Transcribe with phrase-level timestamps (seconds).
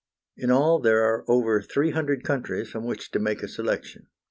[0.35, 4.07] In all there are over three hundred countries from which to make a selection.